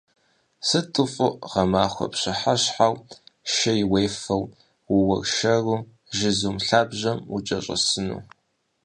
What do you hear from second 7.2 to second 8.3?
укӏэщӏэсыну.